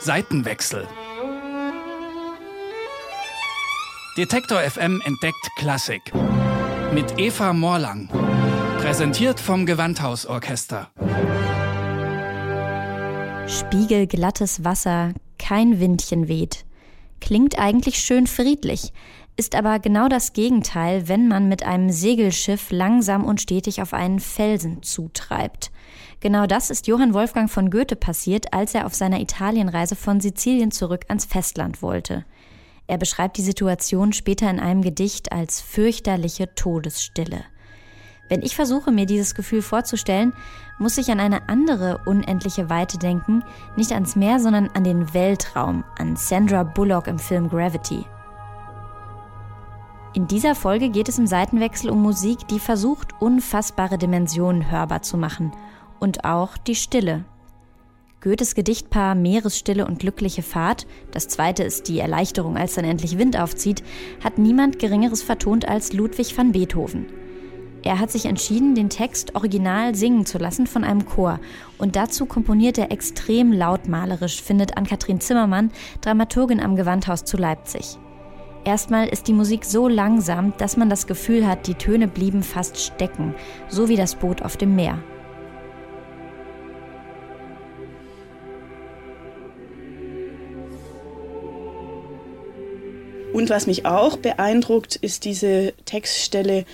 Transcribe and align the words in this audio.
Seitenwechsel. 0.00 0.88
Detektor 4.16 4.60
FM 4.60 5.02
entdeckt 5.04 5.50
Klassik. 5.58 6.00
Mit 6.94 7.18
Eva 7.18 7.52
Morlang. 7.52 8.08
Präsentiert 8.78 9.38
vom 9.38 9.66
Gewandhausorchester. 9.66 10.90
Spiegelglattes 13.46 14.64
Wasser, 14.64 15.12
kein 15.38 15.78
Windchen 15.78 16.26
weht. 16.26 16.64
Klingt 17.20 17.58
eigentlich 17.58 17.98
schön 17.98 18.26
friedlich, 18.26 18.92
ist 19.36 19.54
aber 19.54 19.78
genau 19.78 20.08
das 20.08 20.32
Gegenteil, 20.32 21.08
wenn 21.08 21.28
man 21.28 21.48
mit 21.48 21.64
einem 21.64 21.90
Segelschiff 21.90 22.70
langsam 22.70 23.24
und 23.24 23.40
stetig 23.40 23.82
auf 23.82 23.92
einen 23.92 24.20
Felsen 24.20 24.82
zutreibt. 24.82 25.70
Genau 26.20 26.46
das 26.46 26.70
ist 26.70 26.88
Johann 26.88 27.14
Wolfgang 27.14 27.48
von 27.48 27.70
Goethe 27.70 27.94
passiert, 27.94 28.52
als 28.52 28.74
er 28.74 28.86
auf 28.86 28.94
seiner 28.94 29.20
Italienreise 29.20 29.94
von 29.94 30.20
Sizilien 30.20 30.72
zurück 30.72 31.04
ans 31.06 31.24
Festland 31.24 31.80
wollte. 31.80 32.24
Er 32.88 32.98
beschreibt 32.98 33.36
die 33.36 33.42
Situation 33.42 34.12
später 34.12 34.50
in 34.50 34.58
einem 34.58 34.82
Gedicht 34.82 35.30
als 35.30 35.60
fürchterliche 35.60 36.52
Todesstille. 36.56 37.44
Wenn 38.28 38.42
ich 38.42 38.56
versuche, 38.56 38.90
mir 38.90 39.06
dieses 39.06 39.36
Gefühl 39.36 39.62
vorzustellen, 39.62 40.32
muss 40.78 40.98
ich 40.98 41.10
an 41.10 41.20
eine 41.20 41.48
andere 41.48 42.00
unendliche 42.04 42.68
Weite 42.68 42.98
denken, 42.98 43.44
nicht 43.76 43.92
ans 43.92 44.16
Meer, 44.16 44.40
sondern 44.40 44.68
an 44.74 44.84
den 44.84 45.14
Weltraum, 45.14 45.84
an 45.98 46.16
Sandra 46.16 46.64
Bullock 46.64 47.06
im 47.06 47.20
Film 47.20 47.48
Gravity. 47.48 48.04
In 50.14 50.26
dieser 50.26 50.56
Folge 50.56 50.88
geht 50.88 51.08
es 51.08 51.18
im 51.18 51.28
Seitenwechsel 51.28 51.90
um 51.90 52.02
Musik, 52.02 52.48
die 52.48 52.58
versucht, 52.58 53.12
unfassbare 53.20 53.98
Dimensionen 53.98 54.68
hörbar 54.68 55.02
zu 55.02 55.16
machen 55.16 55.52
und 55.98 56.24
auch 56.24 56.56
die 56.56 56.74
Stille. 56.74 57.24
Goethes 58.20 58.54
Gedichtpaar 58.54 59.14
Meeresstille 59.14 59.86
und 59.86 60.00
glückliche 60.00 60.42
Fahrt, 60.42 60.86
das 61.12 61.28
zweite 61.28 61.62
ist 61.62 61.88
die 61.88 62.00
Erleichterung, 62.00 62.56
als 62.56 62.74
dann 62.74 62.84
endlich 62.84 63.16
Wind 63.16 63.38
aufzieht, 63.38 63.84
hat 64.24 64.38
niemand 64.38 64.80
Geringeres 64.80 65.22
vertont 65.22 65.68
als 65.68 65.92
Ludwig 65.92 66.36
van 66.36 66.50
Beethoven. 66.50 67.06
Er 67.84 68.00
hat 68.00 68.10
sich 68.10 68.26
entschieden, 68.26 68.74
den 68.74 68.90
Text 68.90 69.36
original 69.36 69.94
singen 69.94 70.26
zu 70.26 70.38
lassen 70.38 70.66
von 70.66 70.82
einem 70.82 71.06
Chor. 71.06 71.38
Und 71.78 71.94
dazu 71.94 72.26
komponiert 72.26 72.76
er 72.76 72.90
extrem 72.90 73.52
lautmalerisch, 73.52 74.42
findet 74.42 74.76
Ann-Kathrin 74.76 75.20
Zimmermann, 75.20 75.70
Dramaturgin 76.00 76.60
am 76.60 76.74
Gewandhaus 76.74 77.24
zu 77.24 77.36
Leipzig. 77.36 77.98
Erstmal 78.64 79.08
ist 79.08 79.28
die 79.28 79.32
Musik 79.32 79.64
so 79.64 79.86
langsam, 79.86 80.52
dass 80.58 80.76
man 80.76 80.90
das 80.90 81.06
Gefühl 81.06 81.46
hat, 81.46 81.68
die 81.68 81.74
Töne 81.74 82.08
blieben 82.08 82.42
fast 82.42 82.78
stecken, 82.78 83.34
so 83.68 83.88
wie 83.88 83.96
das 83.96 84.16
Boot 84.16 84.42
auf 84.42 84.56
dem 84.56 84.74
Meer. 84.74 84.98
Und 93.32 93.50
was 93.50 93.66
mich 93.66 93.84
auch 93.84 94.16
beeindruckt, 94.16 94.96
ist 94.96 95.24
diese 95.24 95.74
Textstelle 95.84 96.64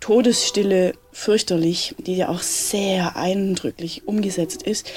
Todesstille 0.00 0.94
fürchterlich, 1.12 1.94
die 1.98 2.16
ja 2.16 2.28
auch 2.28 2.40
sehr 2.40 3.16
eindrücklich 3.16 4.06
umgesetzt 4.06 4.62
ist. 4.64 4.90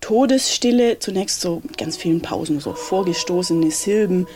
Todesstille, 0.00 0.98
zunächst 0.98 1.40
so 1.40 1.62
ganz 1.76 1.96
vielen 1.96 2.20
Pausen, 2.20 2.60
so 2.60 2.72
vorgestoßene 2.72 3.70
Silben, 3.70 4.26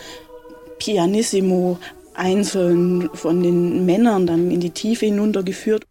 pianissimo, 0.79 1.79
einzeln 2.15 3.09
von 3.15 3.43
den 3.43 3.87
Männern 3.87 4.27
dann 4.27 4.51
in 4.51 4.61
die 4.61 4.71
Tiefe 4.71 5.07
hinuntergeführt. 5.07 5.85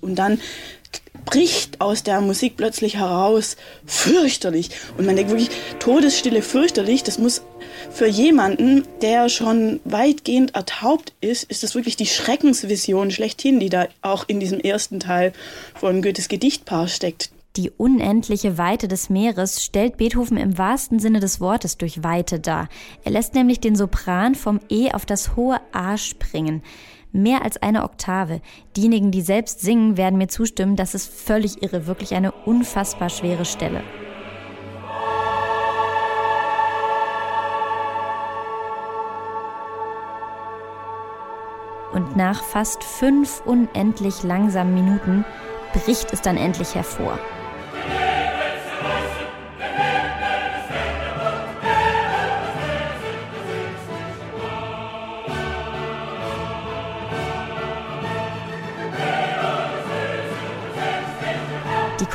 Und 0.00 0.16
dann 0.16 0.40
bricht 1.26 1.80
aus 1.82 2.02
der 2.02 2.22
Musik 2.22 2.56
plötzlich 2.56 2.96
heraus, 2.96 3.56
fürchterlich. 3.84 4.70
Und 4.96 5.04
man 5.04 5.16
denkt 5.16 5.30
wirklich, 5.30 5.50
Todesstille 5.78 6.40
fürchterlich, 6.40 7.02
das 7.02 7.18
muss 7.18 7.42
für 7.90 8.06
jemanden, 8.06 8.84
der 9.02 9.28
schon 9.28 9.80
weitgehend 9.84 10.54
ertaubt 10.54 11.12
ist, 11.20 11.44
ist 11.44 11.62
das 11.62 11.74
wirklich 11.74 11.96
die 11.96 12.06
Schreckensvision 12.06 13.10
schlechthin, 13.10 13.60
die 13.60 13.68
da 13.68 13.88
auch 14.00 14.24
in 14.28 14.40
diesem 14.40 14.60
ersten 14.60 15.00
Teil 15.00 15.32
von 15.74 16.00
Goethes 16.00 16.28
Gedichtpaar 16.28 16.88
steckt. 16.88 17.30
Die 17.56 17.70
unendliche 17.70 18.58
Weite 18.58 18.86
des 18.86 19.08
Meeres 19.08 19.64
stellt 19.64 19.96
Beethoven 19.96 20.36
im 20.36 20.58
wahrsten 20.58 20.98
Sinne 20.98 21.20
des 21.20 21.40
Wortes 21.40 21.78
durch 21.78 22.02
Weite 22.04 22.38
dar. 22.38 22.68
Er 23.02 23.12
lässt 23.12 23.34
nämlich 23.34 23.60
den 23.60 23.76
Sopran 23.76 24.34
vom 24.34 24.60
E 24.68 24.92
auf 24.92 25.06
das 25.06 25.36
hohe 25.36 25.58
A 25.72 25.96
springen 25.96 26.62
mehr 27.16 27.44
als 27.44 27.56
eine 27.56 27.82
Oktave. 27.82 28.40
Diejenigen, 28.76 29.10
die 29.10 29.22
selbst 29.22 29.60
singen, 29.60 29.96
werden 29.96 30.18
mir 30.18 30.28
zustimmen, 30.28 30.76
das 30.76 30.94
ist 30.94 31.12
völlig 31.12 31.62
irre, 31.62 31.86
wirklich 31.86 32.14
eine 32.14 32.32
unfassbar 32.32 33.08
schwere 33.08 33.44
Stelle. 33.44 33.82
Und 41.92 42.14
nach 42.14 42.42
fast 42.42 42.84
fünf 42.84 43.40
unendlich 43.46 44.22
langsamen 44.22 44.74
Minuten 44.74 45.24
bricht 45.72 46.12
es 46.12 46.20
dann 46.20 46.36
endlich 46.36 46.74
hervor. 46.74 47.18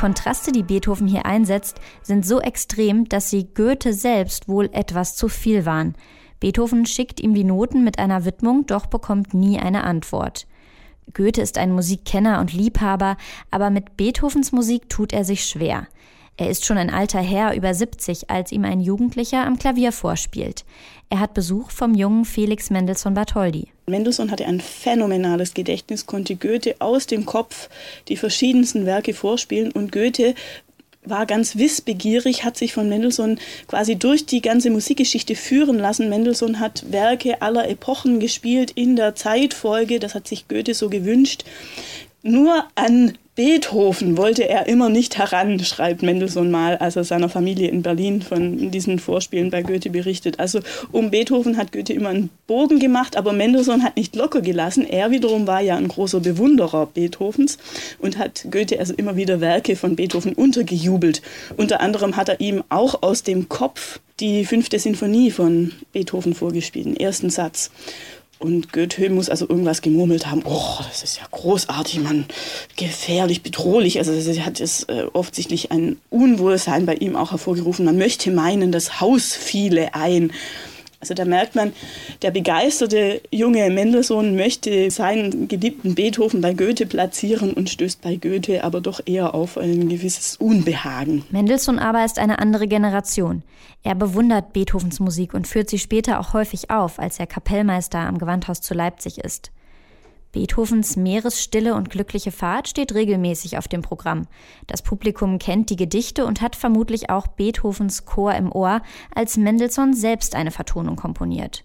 Kontraste, 0.02 0.50
die 0.50 0.64
Beethoven 0.64 1.06
hier 1.06 1.26
einsetzt, 1.26 1.80
sind 2.02 2.26
so 2.26 2.40
extrem, 2.40 3.08
dass 3.08 3.30
sie 3.30 3.54
Goethe 3.54 3.92
selbst 3.92 4.48
wohl 4.48 4.68
etwas 4.72 5.14
zu 5.14 5.28
viel 5.28 5.64
waren. 5.64 5.94
Beethoven 6.40 6.86
schickt 6.86 7.20
ihm 7.20 7.34
die 7.34 7.44
Noten 7.44 7.84
mit 7.84 8.00
einer 8.00 8.24
Widmung, 8.24 8.66
doch 8.66 8.86
bekommt 8.86 9.32
nie 9.32 9.60
eine 9.60 9.84
Antwort. 9.84 10.48
Goethe 11.14 11.40
ist 11.40 11.56
ein 11.56 11.70
Musikkenner 11.70 12.40
und 12.40 12.52
Liebhaber, 12.52 13.16
aber 13.52 13.70
mit 13.70 13.96
Beethovens 13.96 14.50
Musik 14.50 14.88
tut 14.88 15.12
er 15.12 15.24
sich 15.24 15.44
schwer. 15.44 15.86
Er 16.36 16.48
ist 16.48 16.64
schon 16.64 16.78
ein 16.78 16.90
alter 16.90 17.20
Herr 17.20 17.54
über 17.54 17.74
70, 17.74 18.30
als 18.30 18.52
ihm 18.52 18.64
ein 18.64 18.80
Jugendlicher 18.80 19.44
am 19.44 19.58
Klavier 19.58 19.92
vorspielt. 19.92 20.64
Er 21.10 21.20
hat 21.20 21.34
Besuch 21.34 21.70
vom 21.70 21.94
jungen 21.94 22.24
Felix 22.24 22.70
Mendelssohn 22.70 23.12
Bartholdy. 23.12 23.68
Mendelssohn 23.86 24.30
hatte 24.30 24.46
ein 24.46 24.60
phänomenales 24.60 25.52
Gedächtnis, 25.52 26.06
konnte 26.06 26.36
Goethe 26.36 26.76
aus 26.78 27.06
dem 27.06 27.26
Kopf 27.26 27.68
die 28.08 28.16
verschiedensten 28.16 28.86
Werke 28.86 29.12
vorspielen 29.12 29.72
und 29.72 29.92
Goethe 29.92 30.34
war 31.04 31.26
ganz 31.26 31.56
wissbegierig, 31.56 32.44
hat 32.44 32.56
sich 32.56 32.72
von 32.72 32.88
Mendelssohn 32.88 33.38
quasi 33.66 33.96
durch 33.96 34.24
die 34.24 34.40
ganze 34.40 34.70
Musikgeschichte 34.70 35.34
führen 35.34 35.78
lassen. 35.78 36.08
Mendelssohn 36.08 36.60
hat 36.60 36.92
Werke 36.92 37.42
aller 37.42 37.68
Epochen 37.68 38.20
gespielt 38.20 38.70
in 38.70 38.96
der 38.96 39.14
Zeitfolge, 39.14 39.98
das 39.98 40.14
hat 40.14 40.28
sich 40.28 40.48
Goethe 40.48 40.74
so 40.74 40.88
gewünscht. 40.88 41.44
Nur 42.22 42.64
an 42.76 43.18
Beethoven 43.34 44.18
wollte 44.18 44.46
er 44.48 44.66
immer 44.66 44.90
nicht 44.90 45.16
heran, 45.16 45.58
schreibt 45.58 46.02
Mendelssohn 46.02 46.50
mal, 46.50 46.76
als 46.76 46.96
er 46.96 47.04
seiner 47.04 47.30
Familie 47.30 47.68
in 47.68 47.80
Berlin 47.82 48.20
von 48.20 48.70
diesen 48.70 48.98
Vorspielen 48.98 49.50
bei 49.50 49.62
Goethe 49.62 49.88
berichtet. 49.88 50.38
Also 50.38 50.60
um 50.92 51.10
Beethoven 51.10 51.56
hat 51.56 51.72
Goethe 51.72 51.94
immer 51.94 52.10
einen 52.10 52.30
Bogen 52.46 52.78
gemacht, 52.78 53.16
aber 53.16 53.32
Mendelssohn 53.32 53.82
hat 53.82 53.96
nicht 53.96 54.14
locker 54.14 54.42
gelassen. 54.42 54.86
Er 54.86 55.10
wiederum 55.10 55.46
war 55.46 55.62
ja 55.62 55.76
ein 55.76 55.88
großer 55.88 56.20
Bewunderer 56.20 56.86
Beethovens 56.86 57.56
und 57.98 58.18
hat 58.18 58.46
Goethe 58.50 58.78
also 58.78 58.92
immer 58.94 59.16
wieder 59.16 59.40
Werke 59.40 59.74
von 59.74 59.96
Beethoven 59.96 60.34
untergejubelt. 60.34 61.22
Unter 61.56 61.80
anderem 61.80 62.16
hat 62.16 62.28
er 62.28 62.40
ihm 62.40 62.62
auch 62.68 63.02
aus 63.02 63.22
dem 63.22 63.48
Kopf 63.48 63.98
die 64.20 64.44
fünfte 64.44 64.78
Sinfonie 64.78 65.30
von 65.30 65.72
Beethoven 65.92 66.34
vorgespielt, 66.34 66.84
den 66.84 66.96
ersten 66.96 67.30
Satz. 67.30 67.70
Und 68.42 68.72
Goethe 68.72 69.08
muss 69.08 69.28
also 69.30 69.48
irgendwas 69.48 69.82
gemurmelt 69.82 70.28
haben. 70.28 70.42
Oh, 70.44 70.78
das 70.88 71.04
ist 71.04 71.18
ja 71.18 71.22
großartig, 71.30 72.00
man, 72.00 72.26
gefährlich, 72.76 73.44
bedrohlich. 73.44 73.98
Also 73.98 74.18
sie 74.18 74.42
hat 74.42 74.60
es 74.60 74.82
äh, 74.84 75.04
offensichtlich 75.12 75.70
ein 75.70 75.96
Unwohlsein 76.10 76.84
bei 76.84 76.94
ihm 76.94 77.14
auch 77.14 77.30
hervorgerufen. 77.30 77.84
Man 77.84 77.98
möchte 77.98 78.32
meinen, 78.32 78.72
das 78.72 79.00
Haus 79.00 79.32
fiele 79.32 79.94
ein. 79.94 80.32
Also 81.02 81.14
da 81.14 81.24
merkt 81.24 81.56
man, 81.56 81.72
der 82.22 82.30
begeisterte 82.30 83.20
junge 83.32 83.68
Mendelssohn 83.70 84.36
möchte 84.36 84.88
seinen 84.92 85.48
geliebten 85.48 85.96
Beethoven 85.96 86.40
bei 86.40 86.54
Goethe 86.54 86.86
platzieren 86.86 87.54
und 87.54 87.68
stößt 87.68 88.00
bei 88.02 88.14
Goethe 88.14 88.62
aber 88.62 88.80
doch 88.80 89.00
eher 89.04 89.34
auf 89.34 89.58
ein 89.58 89.88
gewisses 89.88 90.36
Unbehagen. 90.36 91.24
Mendelssohn 91.30 91.80
aber 91.80 92.04
ist 92.04 92.20
eine 92.20 92.38
andere 92.38 92.68
Generation. 92.68 93.42
Er 93.82 93.96
bewundert 93.96 94.52
Beethovens 94.52 95.00
Musik 95.00 95.34
und 95.34 95.48
führt 95.48 95.68
sie 95.70 95.80
später 95.80 96.20
auch 96.20 96.34
häufig 96.34 96.70
auf, 96.70 97.00
als 97.00 97.18
er 97.18 97.26
Kapellmeister 97.26 97.98
am 97.98 98.18
Gewandhaus 98.18 98.60
zu 98.60 98.72
Leipzig 98.72 99.18
ist. 99.18 99.50
Beethovens 100.32 100.96
Meeresstille 100.96 101.74
und 101.74 101.90
glückliche 101.90 102.32
Fahrt 102.32 102.66
steht 102.66 102.94
regelmäßig 102.94 103.58
auf 103.58 103.68
dem 103.68 103.82
Programm. 103.82 104.26
Das 104.66 104.80
Publikum 104.80 105.38
kennt 105.38 105.68
die 105.68 105.76
Gedichte 105.76 106.24
und 106.24 106.40
hat 106.40 106.56
vermutlich 106.56 107.10
auch 107.10 107.26
Beethovens 107.26 108.06
Chor 108.06 108.34
im 108.34 108.50
Ohr, 108.50 108.80
als 109.14 109.36
Mendelssohn 109.36 109.92
selbst 109.92 110.34
eine 110.34 110.50
Vertonung 110.50 110.96
komponiert. 110.96 111.64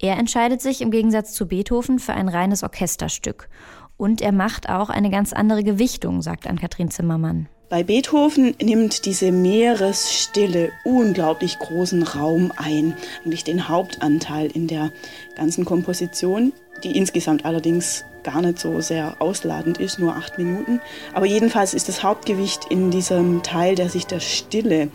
Er 0.00 0.18
entscheidet 0.18 0.60
sich 0.60 0.80
im 0.80 0.90
Gegensatz 0.90 1.32
zu 1.32 1.46
Beethoven 1.46 2.00
für 2.00 2.12
ein 2.12 2.28
reines 2.28 2.64
Orchesterstück. 2.64 3.48
Und 3.96 4.20
er 4.20 4.32
macht 4.32 4.68
auch 4.68 4.90
eine 4.90 5.10
ganz 5.10 5.32
andere 5.32 5.62
Gewichtung, 5.62 6.22
sagt 6.22 6.48
Ann-Kathrin 6.48 6.90
Zimmermann. 6.90 7.48
Bei 7.72 7.82
Beethoven 7.82 8.54
nimmt 8.60 9.06
diese 9.06 9.32
Meeresstille 9.32 10.72
unglaublich 10.84 11.58
großen 11.58 12.02
Raum 12.02 12.52
ein, 12.54 12.94
eigentlich 13.24 13.44
den 13.44 13.66
Hauptanteil 13.66 14.50
in 14.52 14.66
der 14.66 14.92
ganzen 15.36 15.64
Komposition, 15.64 16.52
die 16.84 16.94
insgesamt 16.94 17.46
allerdings 17.46 18.04
gar 18.24 18.42
nicht 18.42 18.58
so 18.58 18.82
sehr 18.82 19.16
ausladend 19.20 19.78
ist, 19.78 19.98
nur 19.98 20.14
acht 20.16 20.36
Minuten. 20.36 20.82
Aber 21.14 21.24
jedenfalls 21.24 21.72
ist 21.72 21.88
das 21.88 22.02
Hauptgewicht 22.02 22.66
in 22.68 22.90
diesem 22.90 23.42
Teil, 23.42 23.74
der 23.74 23.88
sich 23.88 24.06
der 24.06 24.20
Stille, 24.20 24.90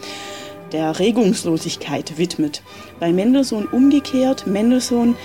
der 0.71 0.99
Regungslosigkeit 0.99 2.19
widmet. 2.19 2.61
Bei 2.99 3.11
Mendelssohn 3.11 3.65
umgekehrt, 3.65 4.45
Mendelssohn 4.45 5.15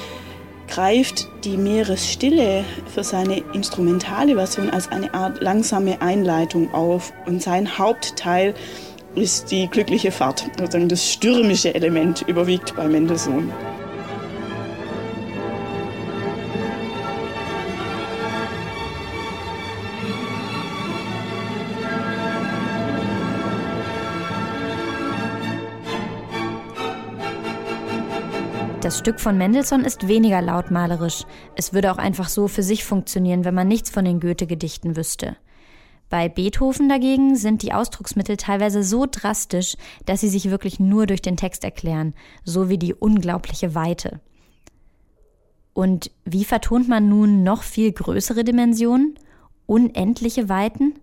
greift 0.72 1.28
die 1.44 1.58
Meeresstille 1.58 2.64
für 2.86 3.04
seine 3.04 3.42
instrumentale 3.52 4.36
Version 4.36 4.70
als 4.70 4.88
eine 4.88 5.12
Art 5.12 5.42
langsame 5.42 6.00
Einleitung 6.00 6.72
auf 6.72 7.12
und 7.26 7.42
sein 7.42 7.76
Hauptteil 7.76 8.54
ist 9.14 9.50
die 9.50 9.68
glückliche 9.68 10.10
Fahrt. 10.10 10.46
Also 10.58 10.78
das 10.86 11.12
stürmische 11.12 11.74
Element 11.74 12.22
überwiegt 12.26 12.74
bei 12.74 12.88
Mendelssohn. 12.88 13.52
Das 28.82 28.98
Stück 28.98 29.20
von 29.20 29.38
Mendelssohn 29.38 29.84
ist 29.84 30.08
weniger 30.08 30.42
lautmalerisch. 30.42 31.22
Es 31.54 31.72
würde 31.72 31.92
auch 31.92 31.98
einfach 31.98 32.28
so 32.28 32.48
für 32.48 32.64
sich 32.64 32.84
funktionieren, 32.84 33.44
wenn 33.44 33.54
man 33.54 33.68
nichts 33.68 33.90
von 33.90 34.04
den 34.04 34.18
Goethe-Gedichten 34.18 34.96
wüsste. 34.96 35.36
Bei 36.10 36.28
Beethoven 36.28 36.88
dagegen 36.88 37.36
sind 37.36 37.62
die 37.62 37.72
Ausdrucksmittel 37.72 38.36
teilweise 38.36 38.82
so 38.82 39.06
drastisch, 39.08 39.76
dass 40.04 40.20
sie 40.20 40.28
sich 40.28 40.50
wirklich 40.50 40.80
nur 40.80 41.06
durch 41.06 41.22
den 41.22 41.36
Text 41.36 41.62
erklären, 41.62 42.12
so 42.42 42.68
wie 42.68 42.76
die 42.76 42.92
unglaubliche 42.92 43.76
Weite. 43.76 44.20
Und 45.74 46.10
wie 46.24 46.44
vertont 46.44 46.88
man 46.88 47.08
nun 47.08 47.44
noch 47.44 47.62
viel 47.62 47.92
größere 47.92 48.42
Dimensionen? 48.42 49.16
Unendliche 49.66 50.48
Weiten? 50.48 50.94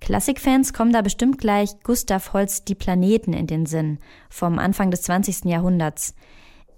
Klassikfans 0.00 0.74
kommen 0.74 0.92
da 0.92 1.00
bestimmt 1.00 1.38
gleich 1.38 1.70
Gustav 1.84 2.34
Holst 2.34 2.68
Die 2.68 2.74
Planeten 2.74 3.32
in 3.32 3.46
den 3.46 3.64
Sinn 3.64 3.98
vom 4.28 4.58
Anfang 4.58 4.90
des 4.90 5.00
20. 5.02 5.46
Jahrhunderts. 5.46 6.14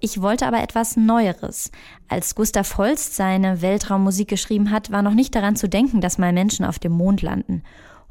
Ich 0.02 0.22
wollte 0.22 0.46
aber 0.46 0.62
etwas 0.62 0.96
Neueres. 0.96 1.70
Als 2.08 2.34
Gustav 2.34 2.78
Holst 2.78 3.16
seine 3.16 3.60
Weltraummusik 3.60 4.28
geschrieben 4.28 4.70
hat, 4.70 4.90
war 4.90 5.02
noch 5.02 5.12
nicht 5.12 5.34
daran 5.34 5.56
zu 5.56 5.68
denken, 5.68 6.00
dass 6.00 6.16
mal 6.16 6.32
Menschen 6.32 6.64
auf 6.64 6.78
dem 6.78 6.92
Mond 6.92 7.20
landen. 7.20 7.62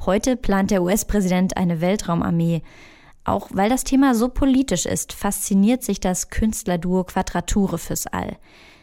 Heute 0.05 0.37
plant 0.37 0.69
der 0.69 0.83
US-Präsident 0.83 1.57
eine 1.57 1.81
Weltraumarmee. 1.81 2.61
Auch 3.23 3.49
weil 3.51 3.71
das 3.71 3.85
Thema 3.85 4.13
so 4.13 4.29
politisch 4.29 4.85
ist, 4.85 5.13
fasziniert 5.13 5.83
sich 5.83 5.99
das 5.99 6.29
Künstlerduo 6.29 7.03
Quadrature 7.05 7.79
fürs 7.79 8.05
All. 8.05 8.37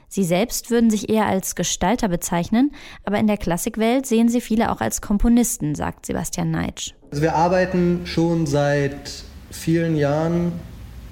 Sie 0.08 0.25
selbst 0.25 0.70
würden 0.70 0.91
sich 0.91 1.08
eher 1.08 1.26
als 1.26 1.55
Gestalter 1.55 2.08
bezeichnen, 2.08 2.73
aber 3.05 3.19
in 3.19 3.29
der 3.29 3.38
Klassikwelt 3.38 4.06
sehen 4.06 4.29
sie 4.29 4.41
viele 4.41 4.73
auch 4.73 4.81
als 4.81 5.00
Komponisten, 5.00 5.76
sagt 5.76 6.06
Sebastian 6.06 6.50
Neitsch. 6.50 6.94
Also 7.12 7.23
wir 7.23 7.37
arbeiten 7.37 8.03
schon 8.05 8.47
seit 8.47 9.25
vielen 9.50 9.97
Jahren 9.97 10.53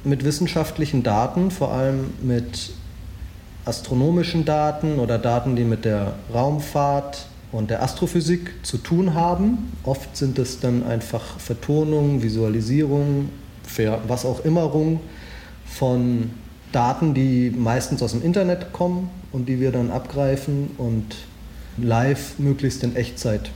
mit 0.04 0.24
wissenschaftlichen 0.24 1.02
Daten, 1.02 1.50
vor 1.50 1.72
allem 1.72 2.10
mit 2.22 2.72
astronomischen 3.64 4.44
Daten 4.44 4.98
oder 4.98 5.18
Daten, 5.18 5.56
die 5.56 5.64
mit 5.64 5.84
der 5.84 6.14
Raumfahrt 6.32 7.26
und 7.52 7.70
der 7.70 7.82
Astrophysik 7.82 8.52
zu 8.62 8.78
tun 8.78 9.14
haben. 9.14 9.72
Oft 9.84 10.16
sind 10.16 10.38
es 10.38 10.60
dann 10.60 10.84
einfach 10.84 11.38
Vertonungen, 11.38 12.22
Visualisierungen, 12.22 13.30
was 14.06 14.24
auch 14.24 14.44
immerung 14.44 15.00
von 15.66 16.30
Daten, 16.72 17.14
die 17.14 17.50
meistens 17.50 18.02
aus 18.02 18.12
dem 18.12 18.22
Internet 18.22 18.72
kommen 18.72 19.08
und 19.32 19.48
die 19.48 19.60
wir 19.60 19.72
dann 19.72 19.90
abgreifen 19.90 20.70
und 20.76 21.16
live 21.78 22.38
möglichst 22.38 22.82
in 22.82 22.96
Echtzeit 22.96 23.50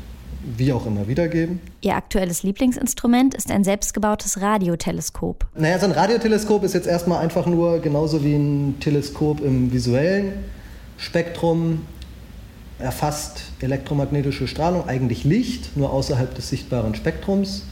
wie 0.56 0.73
auch 0.73 0.87
immer 0.87 1.08
wiedergeben. 1.08 1.61
Ihr 1.81 1.96
aktuelles 1.96 2.43
Lieblingsinstrument 2.43 3.35
ist 3.35 3.50
ein 3.50 3.64
selbstgebautes 3.64 4.40
Radioteleskop. 4.40 5.46
Naja, 5.56 5.79
so 5.79 5.87
ein 5.87 5.93
Radioteleskop 5.93 6.64
ist 6.64 6.75
jetzt 6.75 6.87
erstmal 6.87 7.23
einfach 7.23 7.46
nur 7.46 7.81
genauso 7.81 8.25
wie 8.25 8.35
ein 8.35 8.76
Teleskop 8.81 9.40
im 9.40 9.73
visuellen 9.73 10.32
Spektrum 10.99 11.82
erfasst 12.79 13.43
elektromagnetische 13.61 14.46
Strahlung, 14.46 14.88
eigentlich 14.88 15.25
Licht, 15.25 15.76
nur 15.76 15.93
außerhalb 15.93 16.35
des 16.35 16.49
sichtbaren 16.49 16.94
Spektrums. 16.94 17.62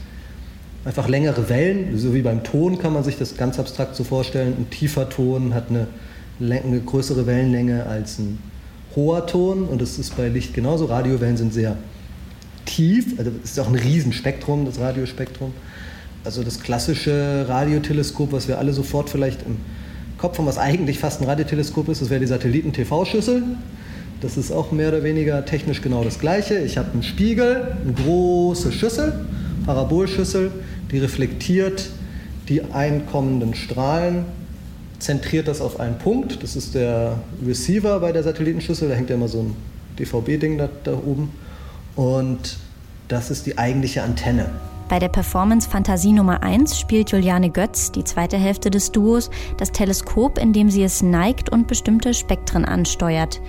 Einfach 0.85 1.07
längere 1.07 1.49
Wellen, 1.49 1.97
so 1.97 2.13
wie 2.13 2.21
beim 2.21 2.43
Ton 2.43 2.79
kann 2.79 2.93
man 2.93 3.03
sich 3.03 3.17
das 3.17 3.35
ganz 3.35 3.59
abstrakt 3.59 3.95
so 3.95 4.03
vorstellen. 4.03 4.53
Ein 4.57 4.69
tiefer 4.69 5.09
Ton 5.09 5.53
hat 5.53 5.65
eine, 5.69 5.87
eine 6.39 6.79
größere 6.79 7.25
Wellenlänge 7.25 7.85
als 7.85 8.19
ein 8.19 8.39
hoher 8.95 9.27
Ton 9.27 9.65
und 9.65 9.81
das 9.81 9.99
ist 9.99 10.15
bei 10.15 10.29
Licht 10.29 10.53
genauso. 10.53 10.85
Radiowellen 10.85 11.37
sind 11.37 11.53
sehr 11.53 11.77
tief, 12.67 13.17
also 13.17 13.31
es 13.43 13.51
ist 13.51 13.59
auch 13.59 13.67
ein 13.67 13.75
Riesenspektrum, 13.75 14.65
das 14.65 14.79
Radiospektrum. 14.79 15.53
Also 16.23 16.43
das 16.43 16.59
klassische 16.59 17.45
Radioteleskop, 17.47 18.31
was 18.31 18.47
wir 18.47 18.59
alle 18.59 18.73
sofort 18.73 19.09
vielleicht 19.09 19.43
im 19.43 19.57
Kopf 20.17 20.37
haben, 20.37 20.45
was 20.45 20.57
eigentlich 20.57 20.99
fast 20.99 21.21
ein 21.21 21.27
Radioteleskop 21.27 21.89
ist, 21.89 22.01
das 22.01 22.09
wäre 22.09 22.19
die 22.19 22.27
Satelliten-TV-Schüssel. 22.27 23.43
Das 24.21 24.35
ist 24.35 24.51
auch 24.51 24.71
mehr 24.71 24.89
oder 24.89 25.03
weniger 25.03 25.45
technisch 25.45 25.81
genau 25.81 26.03
das 26.03 26.19
gleiche. 26.19 26.59
Ich 26.59 26.77
habe 26.77 26.91
einen 26.91 27.03
Spiegel, 27.03 27.77
eine 27.81 27.93
große 27.93 28.71
Schüssel, 28.71 29.25
Parabolschüssel, 29.65 30.51
die 30.91 30.99
reflektiert 30.99 31.89
die 32.49 32.63
einkommenden 32.63 33.53
Strahlen, 33.53 34.25
zentriert 34.99 35.47
das 35.47 35.61
auf 35.61 35.79
einen 35.79 35.97
Punkt. 35.97 36.41
Das 36.41 36.55
ist 36.55 36.75
der 36.75 37.19
Receiver 37.45 37.99
bei 37.99 38.11
der 38.11 38.23
Satellitenschüssel, 38.23 38.89
da 38.89 38.95
hängt 38.95 39.09
ja 39.09 39.15
immer 39.15 39.27
so 39.27 39.41
ein 39.41 39.55
DVB-Ding 39.99 40.57
da, 40.57 40.69
da 40.83 40.93
oben. 40.93 41.31
Und 41.97 42.57
das 43.09 43.31
ist 43.31 43.45
die 43.45 43.57
eigentliche 43.57 44.03
Antenne. 44.03 44.49
Bei 44.87 44.99
der 44.99 45.09
Performance 45.09 45.69
Fantasie 45.69 46.13
Nummer 46.13 46.43
1 46.43 46.79
spielt 46.79 47.11
Juliane 47.11 47.49
Götz, 47.49 47.91
die 47.91 48.05
zweite 48.05 48.37
Hälfte 48.37 48.69
des 48.69 48.93
Duos, 48.93 49.29
das 49.57 49.73
Teleskop, 49.73 50.37
indem 50.37 50.69
sie 50.69 50.83
es 50.83 51.01
neigt 51.01 51.49
und 51.49 51.67
bestimmte 51.67 52.13
Spektren 52.13 52.63
ansteuert. 52.63 53.41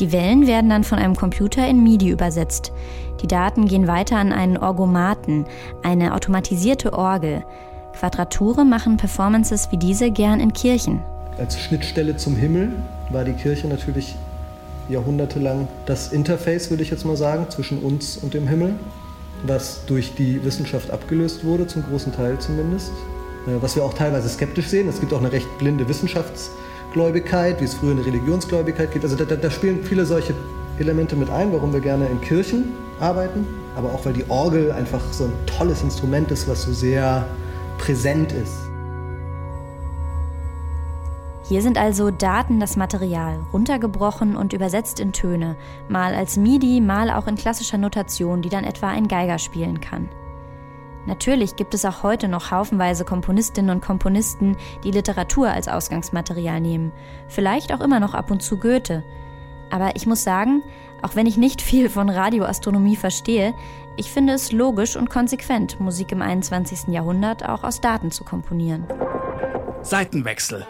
Die 0.00 0.12
Wellen 0.12 0.46
werden 0.46 0.70
dann 0.70 0.84
von 0.84 0.98
einem 0.98 1.16
Computer 1.16 1.66
in 1.66 1.82
MIDI 1.82 2.08
übersetzt. 2.08 2.72
Die 3.20 3.26
Daten 3.26 3.66
gehen 3.66 3.88
weiter 3.88 4.16
an 4.16 4.32
einen 4.32 4.56
Orgomaten, 4.56 5.44
eine 5.82 6.14
automatisierte 6.14 6.92
Orgel. 6.92 7.44
Quadrature 7.98 8.64
machen 8.64 8.96
Performances 8.96 9.72
wie 9.72 9.76
diese 9.76 10.10
gern 10.10 10.38
in 10.38 10.52
Kirchen. 10.52 11.02
Als 11.36 11.60
Schnittstelle 11.60 12.16
zum 12.16 12.36
Himmel 12.36 12.70
war 13.10 13.24
die 13.24 13.32
Kirche 13.32 13.66
natürlich 13.66 14.14
jahrhundertelang 14.88 15.68
das 15.86 16.12
Interface, 16.12 16.70
würde 16.70 16.82
ich 16.82 16.90
jetzt 16.90 17.04
mal 17.04 17.16
sagen, 17.16 17.46
zwischen 17.50 17.78
uns 17.78 18.16
und 18.16 18.34
dem 18.34 18.46
Himmel, 18.48 18.74
was 19.46 19.84
durch 19.86 20.14
die 20.14 20.44
Wissenschaft 20.44 20.90
abgelöst 20.90 21.44
wurde, 21.44 21.66
zum 21.66 21.84
großen 21.84 22.12
Teil 22.12 22.38
zumindest. 22.38 22.92
Äh, 23.48 23.62
was 23.62 23.76
wir 23.76 23.84
auch 23.84 23.94
teilweise 23.94 24.28
skeptisch 24.28 24.66
sehen. 24.66 24.88
Es 24.88 25.00
gibt 25.00 25.12
auch 25.12 25.20
eine 25.20 25.32
recht 25.32 25.46
blinde 25.58 25.88
Wissenschaftsgläubigkeit, 25.88 27.60
wie 27.60 27.64
es 27.64 27.74
früher 27.74 27.92
eine 27.92 28.04
Religionsgläubigkeit 28.04 28.92
gibt. 28.92 29.04
Also 29.04 29.16
da, 29.16 29.24
da 29.24 29.50
spielen 29.50 29.82
viele 29.82 30.04
solche 30.04 30.34
Elemente 30.78 31.16
mit 31.16 31.30
ein, 31.30 31.52
warum 31.52 31.72
wir 31.72 31.80
gerne 31.80 32.06
in 32.06 32.20
Kirchen 32.20 32.72
arbeiten, 33.00 33.46
aber 33.76 33.92
auch 33.92 34.04
weil 34.04 34.12
die 34.12 34.28
Orgel 34.28 34.72
einfach 34.72 35.00
so 35.12 35.24
ein 35.24 35.32
tolles 35.46 35.82
Instrument 35.82 36.30
ist, 36.30 36.48
was 36.48 36.62
so 36.62 36.72
sehr 36.72 37.26
präsent 37.78 38.32
ist. 38.32 38.67
Hier 41.48 41.62
sind 41.62 41.78
also 41.78 42.10
Daten 42.10 42.60
das 42.60 42.76
Material, 42.76 43.40
runtergebrochen 43.54 44.36
und 44.36 44.52
übersetzt 44.52 45.00
in 45.00 45.14
Töne, 45.14 45.56
mal 45.88 46.14
als 46.14 46.36
MIDI, 46.36 46.82
mal 46.82 47.10
auch 47.10 47.26
in 47.26 47.36
klassischer 47.36 47.78
Notation, 47.78 48.42
die 48.42 48.50
dann 48.50 48.64
etwa 48.64 48.88
ein 48.88 49.08
Geiger 49.08 49.38
spielen 49.38 49.80
kann. 49.80 50.10
Natürlich 51.06 51.56
gibt 51.56 51.72
es 51.72 51.86
auch 51.86 52.02
heute 52.02 52.28
noch 52.28 52.50
haufenweise 52.50 53.06
Komponistinnen 53.06 53.74
und 53.74 53.80
Komponisten, 53.80 54.58
die 54.84 54.90
Literatur 54.90 55.48
als 55.48 55.68
Ausgangsmaterial 55.68 56.60
nehmen, 56.60 56.92
vielleicht 57.28 57.72
auch 57.72 57.80
immer 57.80 57.98
noch 57.98 58.12
ab 58.12 58.30
und 58.30 58.42
zu 58.42 58.58
Goethe. 58.58 59.02
Aber 59.70 59.96
ich 59.96 60.06
muss 60.06 60.24
sagen, 60.24 60.62
auch 61.00 61.16
wenn 61.16 61.24
ich 61.24 61.38
nicht 61.38 61.62
viel 61.62 61.88
von 61.88 62.10
Radioastronomie 62.10 62.96
verstehe, 62.96 63.54
ich 63.96 64.12
finde 64.12 64.34
es 64.34 64.52
logisch 64.52 64.96
und 64.96 65.08
konsequent, 65.08 65.80
Musik 65.80 66.12
im 66.12 66.20
21. 66.20 66.88
Jahrhundert 66.88 67.48
auch 67.48 67.64
aus 67.64 67.80
Daten 67.80 68.10
zu 68.10 68.24
komponieren. 68.24 68.86
Seitenwechsel 69.80 70.66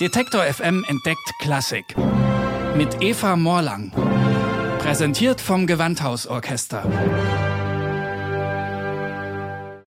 Detektor 0.00 0.44
FM 0.44 0.82
entdeckt 0.88 1.30
Klassik. 1.40 1.94
Mit 2.74 3.02
Eva 3.02 3.36
Morlang. 3.36 3.92
Präsentiert 4.78 5.42
vom 5.42 5.66
Gewandhausorchester. 5.66 7.49